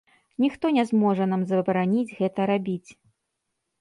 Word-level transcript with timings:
Ніхто 0.43 0.69
не 0.77 0.85
зможа 0.91 1.27
нам 1.35 1.43
забараніць 1.53 2.15
гэта 2.23 2.51
рабіць. 2.55 2.89